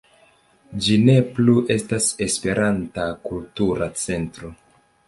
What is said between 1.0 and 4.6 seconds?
ne plu estas "Esperanta Kultura Centro".